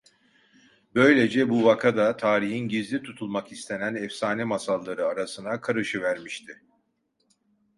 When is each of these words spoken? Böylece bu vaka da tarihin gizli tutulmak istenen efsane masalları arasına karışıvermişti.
Böylece 0.95 1.49
bu 1.49 1.65
vaka 1.65 1.97
da 1.97 2.17
tarihin 2.17 2.67
gizli 2.67 3.03
tutulmak 3.03 3.51
istenen 3.51 3.95
efsane 3.95 4.43
masalları 4.43 5.07
arasına 5.07 5.61
karışıvermişti. 5.61 6.61